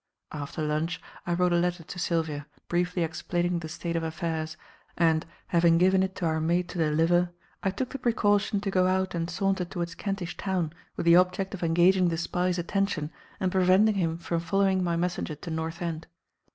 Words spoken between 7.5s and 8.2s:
I took the